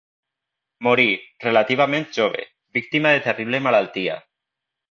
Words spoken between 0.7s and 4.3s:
Morí, relativament jove, víctima de terrible malaltia.